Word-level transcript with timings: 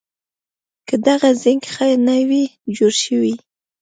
که 0.87 0.95
دغه 1.07 1.29
زېنک 1.41 1.63
ښه 1.73 1.85
نه 2.07 2.17
وي 2.29 2.43
جوړ 2.77 2.93
شوي 3.03 3.35